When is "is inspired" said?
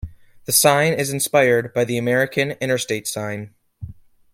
0.93-1.75